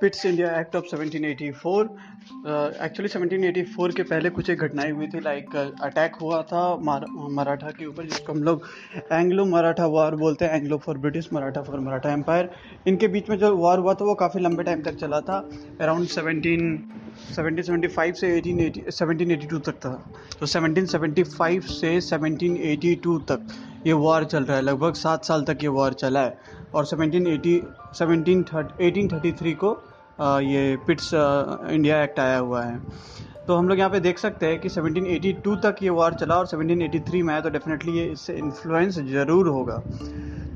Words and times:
Pitt's 0.00 0.26
India 0.26 0.48
act 0.60 0.76
of 0.76 0.84
1784 0.86 1.86
actually 2.84 3.08
uh, 3.08 3.14
1784 3.16 3.94
के 3.96 4.02
पहले 4.02 4.30
कुछ 4.30 4.50
एक 4.50 4.58
घटनाएँ 4.58 4.90
हुई 4.92 5.06
थी 5.06 5.20
लाइक 5.20 5.56
अटैक 5.56 6.14
uh, 6.14 6.20
हुआ 6.22 6.42
था 6.42 6.62
मराठा 7.36 7.70
के 7.78 7.86
ऊपर 7.86 8.04
जिसको 8.04 8.32
हम 8.32 8.42
लोग 8.42 8.66
एंग्लो 9.12 9.44
मराठा 9.44 9.86
वॉर 9.94 10.16
बोलते 10.16 10.44
हैं 10.44 10.56
Anglo 10.56 10.78
for 10.84 10.98
British 10.98 11.28
Maratha 11.32 11.62
for 11.62 11.80
Maratha 11.80 12.12
empire 12.12 12.50
इनके 12.86 13.08
बीच 13.08 13.30
में 13.30 13.36
जो 13.38 13.54
वॉर 13.56 13.78
हुआ 13.78 13.94
था 13.94 14.04
वो 14.04 14.14
काफ़ी 14.22 14.40
लंबे 14.40 14.62
टाइम 14.64 14.82
तक 14.82 14.96
चला 15.00 15.20
था 15.20 15.38
around 15.80 16.06
seventeen 16.08 16.78
seventeen 17.36 17.62
seventy 17.62 17.88
five 17.88 18.14
से 18.14 18.36
eighteen 18.36 18.60
eighty 18.60 18.82
seventeen 18.90 19.30
eighty 19.30 19.46
two 19.46 19.58
तक 19.58 19.76
था। 19.84 19.92
तो 20.40 20.46
सेवनटीन 20.46 20.86
सेवेंटी 20.86 21.22
फाइव 21.22 21.60
से 21.72 22.00
सेवनटीन 22.00 22.56
एटी 22.72 22.94
टू 23.04 23.18
तक 23.30 23.46
ये 23.86 23.92
वॉर 24.04 24.24
चल 24.24 24.44
रहा 24.44 24.56
है 24.56 24.62
लगभग 24.62 24.94
सात 24.94 25.24
साल 25.24 25.42
तक 25.44 25.58
ये 25.62 25.68
वॉर 25.78 25.92
चला 25.94 26.20
है। 26.20 26.56
और 26.74 26.84
seventeen 27.94 28.44
eighty 28.54 28.86
eighteen 28.86 29.08
thirty 29.08 29.32
three 29.32 29.52
को 29.54 29.70
ये 30.20 30.76
पिट्स 30.86 31.10
इंडिया 31.14 32.02
एक्ट 32.02 32.20
आया 32.20 32.38
हुआ 32.38 32.62
है। 32.62 32.80
तो 33.46 33.56
हम 33.56 33.68
लोग 33.68 33.78
यहाँ 33.78 33.90
पे 33.90 34.00
देख 34.00 34.18
सकते 34.18 34.46
हैं 34.46 34.58
कि 34.60 34.68
1782 34.68 35.56
तक 35.62 35.76
ये 35.82 35.90
वार 35.90 36.14
चला 36.14 36.36
और 36.36 36.46
1783 36.46 37.22
में 37.22 37.32
आया 37.32 37.40
तो 37.40 37.50
डेफिनेटली 37.50 37.92
ये 37.92 38.04
इससे 38.06 38.34
इन्फ्लुएंस 38.36 38.98
ज़रूर 38.98 39.48
होगा। 39.48 39.82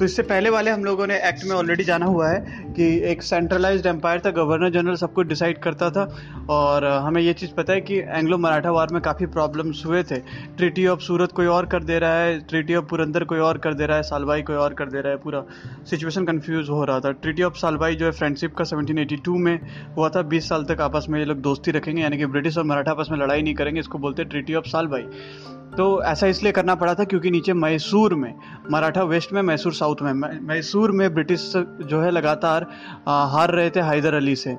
तो 0.02 0.06
इससे 0.06 0.22
पहले 0.22 0.50
वाले 0.50 0.70
हम 0.70 0.84
लोगों 0.84 1.06
ने 1.06 1.16
एक्ट 1.28 1.44
में 1.44 1.54
ऑलरेडी 1.56 1.84
जाना 1.84 2.06
हुआ 2.06 2.28
है 2.28 2.38
कि 2.76 2.84
एक 3.10 3.22
सेंट्रलाइज्ड 3.22 3.86
एम्पायर 3.86 4.20
था 4.20 4.30
गवर्नर 4.30 4.70
जनरल 4.70 4.94
सब 4.94 5.12
कुछ 5.12 5.26
डिसाइड 5.26 5.58
करता 5.62 5.90
था 5.90 6.04
और 6.50 6.84
हमें 6.84 7.20
ये 7.22 7.32
चीज़ 7.32 7.50
पता 7.54 7.72
है 7.72 7.80
कि 7.80 7.98
एंग्लो 7.98 8.38
मराठा 8.38 8.70
वार 8.70 8.92
में 8.92 9.00
काफ़ी 9.02 9.26
प्रॉब्लम्स 9.26 9.84
हुए 9.86 10.02
थे। 10.02 10.16
ट्रीटी 10.56 10.86
ऑफ़ 10.86 11.00
सूरत 11.00 11.32
कोई 11.32 11.46
और 11.48 11.66
कर 11.66 11.84
दे 11.84 11.98
रहा 11.98 12.14
है 12.14 12.38
ट्रीटी 12.40 12.74
ऑफ़ 12.74 12.84
पुरंदर 12.84 13.24
कोई 13.24 13.38
और 13.40 13.58
कर 13.58 13.74
दे 13.74 13.86
रहा 13.86 13.96
है 13.96 14.02
सालबाई 14.02 14.42
कोई 14.42 14.56
और 14.56 14.74
कर 14.74 14.86
दे 14.86 15.00
रहा 15.00 15.12
है, 15.12 15.18
पूरा 15.18 15.44
सिचुएशन 15.90 16.24
कन्फ्यूज़ 16.24 16.70
हो 16.70 16.84
रहा 16.84 17.00
था। 17.00 17.12
ट्रीटी 17.12 17.42
ऑफ़ 17.42 17.58
सालबाई 17.58 17.94
जो 17.94 18.06
है 18.06 18.12
फ्रेंडशिप 18.12 18.54
का 18.54 18.64
सेवनटीन 18.64 19.40
में 19.40 19.58
हुआ 19.96 20.08
था, 20.08 20.22
बीस 20.24 20.48
साल 20.48 20.64
तक 20.64 20.80
आपस 20.80 21.06
में 21.10 21.18
ये 21.18 21.24
लोग 21.24 21.40
दोस्ती 21.42 21.70
रखेंगे, 21.70 22.02
यानी 22.02 22.18
कि 22.18 22.26
ब्रिटिश 22.26 22.58
और 22.58 22.64
मराठा 22.64 22.90
आपस 22.90 23.08
में 23.10 23.18
लड़ाई 23.18 23.42
नहीं 23.42 23.54
करेंगे, 23.54 23.80
इसको 23.80 23.98
बोलते 23.98 24.22
हैं 24.22 24.30
ट्रीटी 24.30 24.54
ऑफ़ 24.54 24.68
सालबाई 24.68 25.06
तो 25.76 26.02
ऐसा 26.02 26.26
इसलिए 26.26 26.52
करना 26.52 26.74
पड़ा 26.74 26.94
था 26.94 27.04
क्योंकि 27.04 27.30
नीचे 27.30 27.52
मैसूर 27.52 28.14
में 28.14 28.34
मराठा 28.72 29.02
वेस्ट 29.02 29.32
में 29.32 29.40
मैसूर 29.42 29.72
साउथ 29.72 30.02
में 30.02 30.12
मैसूर 30.42 30.90
में 30.92 31.12
ब्रिटिश 31.14 31.52
जो 31.56 32.00
है 32.00 32.10
लगातार 32.10 32.66
हार 33.08 33.50
रहे 33.50 33.70
थे 33.70 33.80
हैदर 33.80 34.14
अली 34.14 34.36
से। 34.36 34.56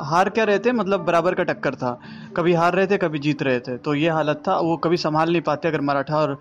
हार 0.00 0.28
क्या 0.28 0.44
रहे 0.44 0.58
थे? 0.58 0.72
मतलब 0.72 1.00
बराबर 1.00 1.34
का 1.34 1.42
टक्कर 1.42 1.74
था। 1.74 1.98
कभी 2.36 2.52
हार 2.52 2.74
रहे 2.74 2.86
थे 2.86 2.96
कभी 2.96 3.18
जीत 3.18 3.42
रहे 3.42 3.58
थे। 3.60 3.76
तो 3.76 3.94
ये 3.94 4.08
हालत 4.08 4.42
था। 4.48 4.56
वो 4.58 4.76
कभी 4.76 4.96
संभाल 4.96 5.32
नहीं 5.32 5.42
पाते 5.42 5.68
अगर 5.68 5.80
मराठा 5.80 6.16
और 6.16 6.38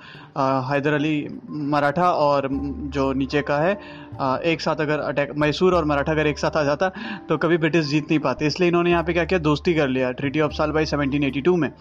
हैदर 0.71 0.93
अली 0.93 1.27
मराठा 1.49 2.11
और 2.11 2.47
जो 2.93 3.11
नीचे 3.13 3.41
का 3.41 3.57
है 3.57 3.79
आ, 4.21 4.37
एक 4.37 4.61
साथ 4.61 4.81
अगर 4.81 4.99
अटैक 4.99 5.33
मैसूर 5.37 5.73
और 5.73 5.85
मराठा 5.85 6.11
अगर 6.11 6.27
एक 6.27 6.39
साथ 6.39 6.57
आ 6.57 6.63
जाता 6.63 6.91
तो 7.29 7.37
कभी 7.37 7.57
ब्रिटिश 7.57 7.85
जीत 7.85 8.09
नहीं 8.09 8.19
पाते। 8.19 8.47
इसलिए 8.47 8.69
इन्होंने 8.69 8.91
यहाँ 8.91 9.03
पे 9.03 9.13
क्या 9.13 9.25
किया? 9.25 9.39
दोस्ती 9.39 9.73
कर 9.73 9.87
लिया। 9.87 10.11
ट्रीटी 10.11 10.39
ऑफ़ 10.39 10.51
साल 10.51 10.71
बाई 10.71 10.85
सेवनटीन 10.85 11.59
में। 11.59 11.71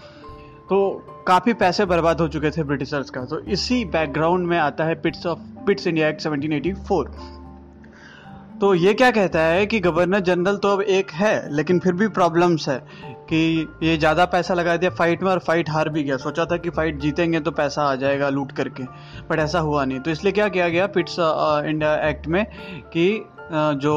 तो 0.71 0.79
काफ़ी 1.27 1.53
पैसे 1.55 1.85
बर्बाद 1.85 2.21
हो 2.21 2.27
चुके 2.29 2.51
थे 2.51 2.63
ब्रिटिशर्स 2.65 3.11
का। 3.11 3.25
तो 3.25 3.39
इसी 3.49 3.85
बैकग्राउंड 3.93 4.47
में 4.47 4.59
आता 4.59 4.85
है 4.85 4.95
Pitt's 5.03 5.27
of 5.27 5.39
Pitt's 5.67 5.87
India 5.87 6.09
act 6.09 6.21
1784 6.21 7.39
तो 8.61 8.73
ये 8.75 8.93
क्या 8.95 9.11
कहता 9.11 9.41
है 9.41 9.65
कि 9.67 9.79
गवर्नर 9.81 10.21
जनरल 10.21 10.57
तो 10.57 10.69
अब 10.69 10.81
एक 10.83 11.11
है, 11.11 11.53
लेकिन 11.53 11.79
फिर 11.79 11.93
भी 11.93 12.09
प्रॉब्लम्स 12.11 12.69
है 12.69 12.79
कि 13.31 13.69
ये 13.83 13.97
ज़्यादा 13.97 14.25
पैसा 14.27 14.55
लगा 14.55 14.77
दिया 14.77 14.91
फाइट 14.91 15.23
में 15.23 15.31
और 15.31 15.39
फाइट 15.39 15.71
हार 15.71 15.89
भी 15.89 16.03
गया। 16.03 16.17
सोचा 16.19 16.45
था 16.47 16.57
कि 16.57 16.71
फाइट 16.71 16.99
जीतेंगे 17.01 17.41
तो 17.41 17.51
पैसा 17.53 17.83
आ 17.83 17.95
जाएगा 17.97 18.29
लूट 18.29 18.53
करके 18.53 18.85
बट 19.31 19.39
ऐसा 19.39 19.59
हुआ 19.61 19.85
नहीं। 19.85 20.01
तो 20.01 20.11
इसलिए 20.11 20.33
क्या 20.33 20.49
किया 20.49 20.69
गया 20.69 20.87
पिट्स 20.89 21.17
इंडिया 21.19 21.95
एक्ट 22.09 22.27
में 22.27 22.45
कि 22.93 23.09
जो 23.53 23.93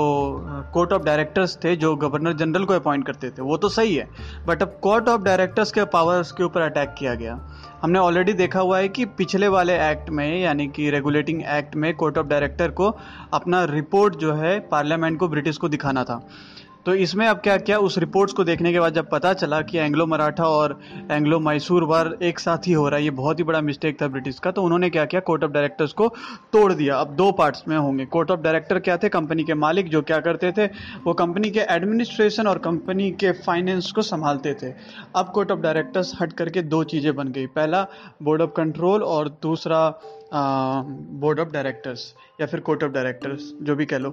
कोर्ट 0.73 0.93
ऑफ़ 0.93 1.03
डायरेक्टर्स 1.03 1.55
थे, 1.63 1.75
जो 1.75 1.95
गवर्नर 1.95 2.33
जनरल 2.33 2.63
को 2.65 2.73
अपॉइंट 2.73 3.05
करते 3.07 3.29
थे, 3.29 3.41
वो 3.41 3.57
तो 3.57 3.69
सही 3.69 3.95
है 3.95 4.07
बट 4.47 4.61
अब 4.61 4.79
कोर्ट 4.83 5.09
ऑफ़ 5.09 5.21
डायरेक्टर्स 5.21 5.71
के 5.71 5.83
पावर्स 5.87 6.31
के 6.31 6.43
ऊपर 6.43 6.61
अटैक 6.61 6.95
किया 6.97 7.13
गया। 7.15 7.39
हमने 7.81 7.99
ऑलरेडी 7.99 8.33
देखा 8.33 8.59
हुआ 8.59 8.77
है 8.77 8.87
कि 8.89 9.05
पिछले 9.07 9.47
वाले 9.47 9.73
एक्ट 9.81 10.09
में, 10.09 10.41
यानी 10.41 10.67
कि 10.67 10.89
रेगुलेटिंग 10.89 11.41
एक्ट 11.47 11.75
में 11.75 11.93
कोर्ट 11.95 12.17
ऑफ़ 12.17 12.27
डायरेक्टर 12.27 12.71
को 12.71 12.89
अपना 13.33 13.63
रिपोर्ट 13.65 14.15
जो 14.15 14.33
है 14.33 14.59
पार्लियामेंट 14.71 15.19
को 15.19 15.27
ब्रिटिश 15.27 15.57
को 15.57 15.69
दिखाना 15.69 16.03
था। 16.03 16.21
तो 16.85 16.93
इसमें 16.95 17.25
अब 17.27 17.37
क्या 17.37 17.55
क्या 17.57 17.77
उस 17.79 17.97
रिपोर्ट्स 17.97 18.33
को 18.33 18.43
देखने 18.43 18.71
के 18.73 18.79
बाद 18.79 18.93
जब 18.93 19.09
पता 19.09 19.33
चला 19.33 19.61
कि 19.61 19.77
एंग्लो 19.77 20.05
मराठा 20.05 20.45
और 20.45 20.79
एंग्लो 21.11 21.39
मैसूर 21.39 21.83
वार 21.83 22.07
एक 22.23 22.39
साथ 22.39 22.67
ही 22.67 22.73
हो 22.73 22.87
रहा 22.89 22.97
है, 22.97 23.03
ये 23.03 23.11
बहुत 23.11 23.39
ही 23.39 23.43
बड़ा 23.43 23.61
मिस्टेक 23.61 24.01
था 24.01 24.07
ब्रिटिश 24.07 24.39
का 24.39 24.51
तो 24.51 24.63
उन्होंने 24.63 24.89
क्या 24.89 25.05
किया? 25.05 25.21
कोर्ट 25.21 25.43
ऑफ़ 25.43 25.51
डायरेक्टर्स 25.51 25.93
को 25.93 26.07
तोड़ 26.53 26.71
दिया। 26.73 26.95
अब 26.95 27.15
दो 27.15 27.31
पार्ट्स 27.31 27.63
में 27.67 27.77
होंगे। 27.77 28.05
कोर्ट 28.05 28.31
ऑफ़ 28.31 28.39
डायरेक्टर 28.39 28.79
क्या 28.79 28.97
थे? 28.97 29.09
कंपनी 29.09 29.43
के 29.43 29.53
मालिक 29.53 29.89
जो 29.89 30.01
क्या 30.01 30.19
करते 30.19 30.51
थे? 30.51 30.65
वो 31.05 31.13
कंपनी 31.13 31.51
के 31.51 31.59
एडमिनिस्ट्रेशन 31.69 32.47
और 32.47 32.57
कंपनी 32.59 33.09
के 33.13 33.31
फाइनेंस 33.39 33.91
को 33.91 34.01
संभालते 34.01 34.53
थे। 34.53 34.73
अब 35.15 35.31
कोर्ट 35.35 35.51
ऑफ़ 35.51 35.59
डायरेक्टर्स 35.59 36.13
हट 36.21 36.33
करके 36.33 36.61
दो 36.63 36.83
चीज़ें 36.85 37.15
बन 37.15 37.27
गई। 37.27 37.45
पहला 37.47 37.85
बोर्ड 38.23 38.41
ऑफ़ 38.41 38.51
कंट्रोल 38.57 39.03
और 39.03 39.29
दूसरा 39.43 39.87
बोर्ड 40.35 41.39
ऑफ़ 41.39 41.49
डायरेक्टर्स 41.49 42.13
या 42.41 42.47
फिर 42.47 42.59
कोर्ट 42.59 42.83
ऑफ़ 42.83 42.91
डायरेक्टर्स 42.91 43.53
जो 43.61 43.75
भी 43.75 43.85
कह 43.85 43.97
लो। 43.97 44.09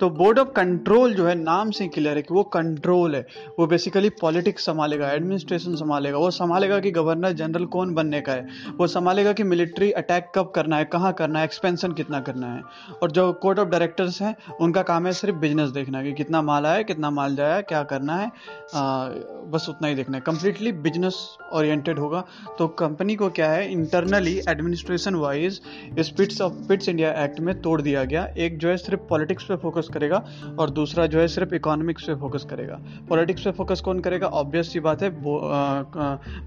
तो 0.00 0.10
बोर्ड 0.10 0.38
ऑफ़ 0.38 0.48
कंट्रोल 0.48 1.14
जो 1.14 1.26
है 1.26 1.34
नाम 1.34 1.70
से 1.70 1.88
क्लियर 1.88 2.16
है 2.16 2.22
कि 2.22 2.34
वो 2.34 2.42
कंट्रोल 2.42 3.14
है। 3.14 3.26
वो 3.58 3.66
बेसिकली 3.66 4.10
पॉलिटिक्स 4.10 4.66
संभालेगा 4.66 5.10
एडमिनिस्ट्रेशन 5.12 5.74
संभालेगा। 5.74 6.18
वो 6.18 6.30
संभालेगा 6.30 6.80
कि 6.80 6.90
गवर्नर 6.90 7.32
जनरल 7.32 7.64
कौन 7.66 7.94
बनने 7.94 8.20
का 8.20 8.32
है। 8.32 8.46
वो 8.80 8.86
संभालेगा 8.86 9.32
कि 9.32 9.42
मिलिट्री 9.42 9.90
अटैक 9.92 10.32
कब 10.34 10.52
करना 10.54 10.76
है 10.76 10.84
कहाँ 10.84 11.12
करना 11.12 11.38
है 11.38 11.44
एक्सपेंशन 11.44 11.92
कितना 11.92 12.20
करना 12.20 12.46
है। 12.46 12.64
और 13.02 13.10
जो 13.10 13.32
कोर्ट 13.32 13.58
ऑफ़ 13.58 13.68
डायरेक्टर्स 13.68 14.22
हैं 14.22 14.36
उनका 14.60 14.82
काम 14.82 15.06
है 15.06 15.12
सिर्फ़ 15.12 15.36
बिज़नेस 15.36 15.70
देखना 15.70 16.02
कि 16.02 16.12
कितना 16.12 16.42
माल 16.42 16.66
आया 16.66 16.82
कितना 16.82 17.10
माल 17.10 17.36
जाया 17.36 17.60
क्या 17.60 17.82
करना 17.82 18.16
है। 18.16 18.32
आ, 18.74 19.08
बस 19.46 19.66
उतना 19.68 19.88
ही 19.88 19.94
देखना 19.94 20.16
है। 20.16 20.20
कंप्लीटली 20.20 20.72
बिज़नेस 20.72 21.38
ओरिएंटेड 21.52 21.98
होगा। 21.98 22.24
तो 22.58 22.68
कंपनी 22.68 23.16
को 23.16 23.28
क्या 23.30 23.50
है 23.50 23.72
इंटरनली 23.72 24.40
एडमिनिस्ट्रेशन 24.48 25.14
वाइज 25.14 25.57
इस 25.98 26.08
Pitt's 26.10 26.40
of 26.40 26.52
Pitt's 26.68 26.88
India 26.88 27.10
act 27.24 27.40
में 27.40 27.54
तोड़ 27.62 27.80
दिया 27.82 28.04
गया। 28.04 28.24
एक 28.38 28.58
जो 28.58 28.68
है 28.68 28.76
सिर्फ़ 28.76 29.00
पॉलिटिक्स 29.08 29.44
पे 29.44 29.56
फोकस 29.56 29.88
करेगा 29.94 30.24
और 30.58 30.70
दूसरा 30.70 31.06
जो 31.06 31.20
है 31.20 31.26
सिर्फ़ 31.28 31.54
इकोनॉमिक्स 31.54 32.04
पे 32.04 32.14
फोकस 32.16 32.46
करेगा। 32.50 32.80
पॉलिटिक्स 33.08 33.44
पे 33.44 33.50
फोकस 33.52 33.80
कौन 33.80 34.00
करेगा? 34.00 34.26
ऑब्वियस 34.28 34.72
सी 34.72 34.80
बात 34.80 35.02
है 35.02 35.10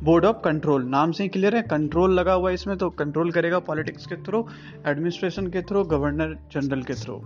बोर्ड 0.03 0.25
ऑफ़ 0.25 0.37
कंट्रोल 0.43 0.85
नाम 0.87 1.11
से 1.11 1.23
ही 1.23 1.29
क्लियर 1.29 1.55
है 1.55 1.61
कंट्रोल 1.71 2.13
लगा 2.13 2.33
हुआ 2.33 2.49
है 2.49 2.53
इसमें 2.55 2.77
तो 2.77 2.89
कंट्रोल 2.91 3.31
करेगा 3.31 3.59
पॉलिटिक्स 3.61 4.05
के 4.05 4.15
थ्रू 4.23 4.45
एडमिनिस्ट्रेशन 4.87 5.47
के 5.47 5.61
थ्रू 5.61 5.83
गवर्नर 5.85 6.37
जनरल 6.53 6.81
के 6.81 6.93
थ्रू 6.95 7.21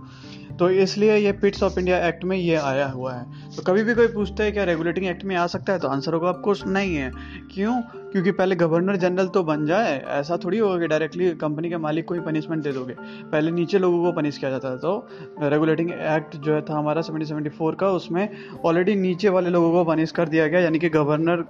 तो 0.59 0.69
इसलिए 0.69 1.15
ये 1.15 1.31
पिट्स 1.35 1.63
ऑफ़ 1.63 1.79
इंडिया 1.79 1.97
एक्ट 2.07 2.23
में 2.23 2.35
ये 2.37 2.55
आया 2.55 2.87
हुआ 2.87 3.13
है। 3.13 3.23
तो 3.55 3.61
कभी 3.63 3.83
भी 3.83 3.93
कोई 3.95 4.07
पूछता 4.07 4.43
है, 4.43 4.51
क्या 4.51 4.63
रेगुलेटिंग 4.63 5.05
एक्ट 5.05 5.23
में 5.25 5.35
आ 5.35 5.45
सकता 5.47 5.73
है? 5.73 5.79
तो 5.79 5.87
आंसर 5.87 6.13
होगा 6.13 6.29
ऑफकोर्स 6.29 6.65
नहीं 6.67 6.95
है। 6.95 7.11
क्यों? 7.53 7.81
क्योंकि 8.11 8.31
पहले 8.31 8.55
गवर्नर 8.55 8.95
जनरल 8.95 9.27
तो 9.27 9.43
बन 9.43 9.65
जाए, 9.65 9.97
ऐसा 10.09 10.37
थोड़ी 10.37 10.57
होगा 10.57 10.77
कि 10.79 10.87
डायरेक्टली 10.87 11.29
कंपनी 11.35 11.64
के 11.69 11.77
मालिक 11.77 12.05
को 12.05 12.13
ही 12.13 12.19
पनिशमेंट 12.19 12.63
दे 12.63 12.71
दोगे। 12.71 12.95
पहले 13.31 13.51
नीचे 13.51 13.79
लोगों 13.79 14.03
को 14.03 14.11
पनिश 14.11 14.37
किया 14.37 14.51
जाता 14.51 14.71
था। 14.71 14.75
तो 14.75 15.07
रेगुलेटिंग 15.41 15.91
एक्ट 15.91 16.35
जो 16.35 16.61
था 16.61 16.77
हमारा 16.77 17.01
सेवेंटी 17.01 17.25
सेवेंटी 17.25 17.49
फोर 17.49 17.75
का, 17.75 17.89
उसमें 17.89 18.29
ऑलरेडी 18.65 18.95
नीचे 18.95 19.29
वाले 19.29 19.49
लोगों 19.49 19.71
को 19.71 19.83
पनिश 19.83 20.11
कर 20.11 20.29
दिया 20.29 20.47
गया। 20.47 20.59
यानी 20.59 20.79
कि 20.79 20.89
गवर्नर 20.89 21.41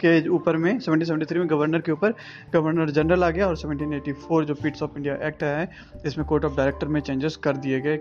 के 0.00 0.28
ऊपर 0.28 0.56
में 0.56 0.78
1773 0.78 1.38
में 1.38 1.50
गवर्नर 1.50 1.80
के 1.80 1.92
ऊपर 1.92 2.14
गवर्नर 2.52 2.90
जनरल 2.90 3.24
आ 3.24 3.30
गया 3.30 3.46
और 3.46 3.56
1784 3.56 4.44
जो 4.44 4.54
पिट्स 4.54 4.82
ऑफ़ 4.82 4.96
इंडिया 4.96 5.14
एक्ट 5.28 5.42
है, 5.42 5.70
इसमें 6.06 6.26
कोर्ट 6.26 6.44
ऑफ़ 6.44 6.56
डायरेक्टर 6.56 6.88
में 6.88 7.00
चेंजेस 7.00 7.36
कर 7.36 7.56
दिए 7.56 7.80
गए। 7.80 8.00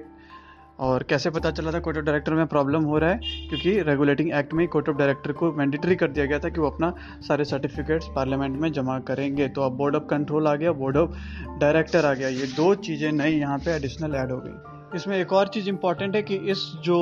और 0.80 1.04
कैसे 1.04 1.30
पता 1.30 1.52
चला 1.52 1.72
था 1.72 1.80
कोर्ट 1.80 1.98
ऑफ़ 1.98 2.06
डायरेक्टर 2.06 2.34
में 2.34 2.46
प्रॉब्लम 2.48 2.84
हो 2.84 2.98
रहा 2.98 3.10
है? 3.10 3.48
क्योंकि 3.50 3.72
रेगुलेटिंग 3.82 4.32
एक्ट 4.34 4.54
में 4.54 4.68
कोर्ट 4.68 4.90
ऑफ़ 4.90 4.98
डायरेक्टर 4.98 5.32
को 5.32 5.52
मैंडेटरी 5.52 5.96
कर 5.96 6.08
दिया 6.08 6.26
गया 6.26 6.40
था 6.40 6.50
कि 6.50 6.62
वो 6.62 6.70
अपना 6.70 6.94
सारे 7.28 7.46
सर्टिफिकेट्स 7.46 8.08
पार्लियामेंट 8.16 8.60
में 8.62 8.72
जमा 8.74 9.00
करेंगे। 9.00 9.48
तो 9.48 9.62
अब 9.62 9.78
बोर्ड 9.78 9.96
ऑफ़ 9.96 10.04
कंट्रोल 10.04 10.48
आ 10.48 10.56
गया 10.56 10.72
बोर्ड 10.74 10.98
ऑफ़ 10.98 11.18
डायरेक्टर 11.60 12.06
आ 12.06 12.14
गया। 12.14 12.28
ये 12.30 12.48
दो 12.48 12.74
चीज़ें 12.78 13.12
नई 13.12 13.32
यहाँ 13.32 13.58
पे 13.58 13.72
एडिशनल 13.72 14.16
ऐड 14.16 14.32
हो 14.32 14.38
गई। 14.38 14.96
इसमें 14.96 15.18
एक 15.18 15.32
और 15.34 15.48
चीज़ 15.48 15.70
इंपॉर्टेंट 15.70 16.16
है 16.16 16.22
कि 16.24 16.36
इस 16.52 16.66
जो 16.84 16.98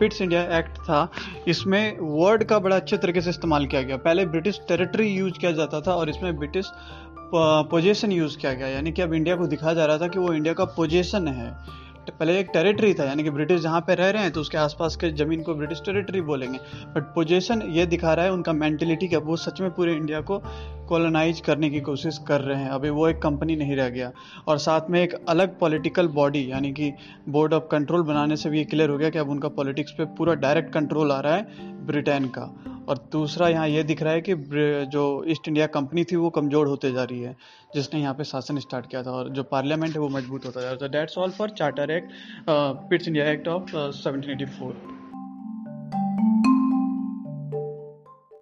पिट्स 0.00 0.20
इंडिया 0.22 0.42
एक्ट 0.58 0.78
था, 0.78 1.08
इसमें 1.48 1.98
वर्ड 2.00 2.44
का 2.44 2.58
बड़ा 2.58 2.76
अच्छे 2.76 2.96
तरीके 2.96 3.20
से 3.20 3.30
इस्तेमाल 3.30 3.66
किया 3.66 3.82
गया। 3.82 3.96
पहले 3.96 4.24
ब्रिटिश 4.26 4.60
टेरिटरी 4.68 5.08
यूज़ 5.08 5.38
किया 5.38 5.52
जाता 5.52 5.80
था 5.80 5.94
और 5.94 6.10
इसमें 6.10 6.36
ब्रिटिश 6.38 6.70
पोजेशन 7.34 8.12
यूज़ 8.12 8.38
किया 8.38 8.52
गया। 8.52 8.68
यानी 8.68 8.92
कि 8.92 9.02
अब 9.02 9.12
इंडिया 9.14 9.36
को 9.36 9.46
दिखाया 9.46 9.74
जा 9.74 9.86
रहा 9.86 9.98
था 9.98 10.08
कि 10.08 10.18
वो 10.18 10.32
इंडिया 10.32 10.54
का 10.54 10.64
पोजेशन 10.76 11.28
है। 11.28 11.50
पहले 12.10 12.38
एक 12.40 12.50
टेरिटरी 12.52 12.92
था, 12.94 13.04
यानी 13.04 13.22
कि 13.22 13.30
ब्रिटिश 13.30 13.60
जहाँ 13.60 13.80
पे 13.80 13.94
रह 13.94 14.10
रहे 14.10 14.22
हैं 14.22 14.30
तो 14.32 14.40
उसके 14.40 14.58
आसपास 14.58 14.96
के 14.96 15.10
ज़मीन 15.14 15.42
को 15.42 15.54
ब्रिटिश 15.54 15.80
टेरिटरी 15.84 16.20
बोलेंगे। 16.22 16.58
बट 16.94 17.14
पोजेशन 17.14 17.62
ये 17.70 17.86
दिखा 17.86 18.14
रहा 18.14 18.24
है 18.24 18.32
उनका 18.32 18.52
मेंटेलिटी 18.52 19.08
क्या 19.08 19.18
वो 19.18 19.36
सच 19.36 19.60
में 19.60 19.70
पूरे 19.70 19.92
इंडिया 19.92 20.20
को 20.20 20.40
कॉलोनाइज 20.88 21.40
करने 21.40 21.70
की 21.70 21.80
कोशिश 21.80 22.18
कर 22.28 22.40
रहे 22.40 22.58
हैं। 22.58 22.68
अभी 22.68 22.90
वो 22.90 23.08
एक 23.08 23.22
कंपनी 23.22 23.56
नहीं 23.56 23.76
रह 23.76 23.88
गया। 23.88 24.10
और 24.48 24.58
साथ 24.58 24.90
में 24.90 25.02
एक 25.02 25.14
अलग 25.28 25.58
पॉलिटिकल 25.58 26.08
बॉडी 26.10 26.50
यानी 26.50 26.72
कि 26.72 26.92
बोर्ड 27.28 27.54
ऑफ़ 27.54 27.64
कंट्रोल 27.70 28.02
बनाने 28.02 28.36
से 28.36 28.50
भी 28.50 28.58
ये 28.58 28.64
क्लियर 28.64 28.90
हो 28.90 28.98
गया 28.98 29.10
कि 29.10 29.18
अब 29.18 29.30
उनका 29.30 29.48
पॉलिटिक्स 29.50 29.92
पे 29.92 30.04
पूरा 30.18 30.34
डायरेक्ट 30.36 30.72
कंट्रोल 30.74 31.12
आ 31.12 31.20
रहा 31.20 31.34
है 31.34 31.86
ब्रिटेन 31.86 32.26
का। 32.28 32.52
और 32.88 32.98
दूसरा 33.12 33.48
यहाँ 33.48 33.68
ये 33.68 33.82
दिख 33.82 34.02
रहा 34.02 34.12
है 34.12 34.20
कि 34.20 34.34
जो 34.90 35.04
ईस्ट 35.28 35.48
इंडिया 35.48 35.66
कंपनी 35.68 36.04
थी, 36.04 36.16
वो 36.16 36.30
कमज़ोर 36.30 36.66
होते 36.66 36.92
जा 36.92 37.04
रही 37.04 37.20
है, 37.20 37.36
जिसने 37.74 38.00
यहाँ 38.00 38.14
पे 38.14 38.24
शासन 38.24 38.58
स्टार्ट 38.58 38.86
किया 38.90 39.02
था 39.02 39.10
और 39.12 39.28
जो 39.30 39.42
पार्लियामेंट 39.46 39.94
है, 39.94 40.00
वो 40.00 40.08
मज़बूत 40.08 40.46
होता 40.46 40.60
जा 40.60 40.70
रहा 40.70 40.76
था 40.82 40.92
that's 40.92 41.18
all 41.18 41.30
for 41.30 41.50
charter 41.52 41.90
act 41.90 42.12
Pitt's 42.48 43.08
India 43.08 43.30
act 43.30 43.48
of 43.48 43.70
seventeen 43.74 44.30
eighty 44.30 44.44
four 44.58 44.95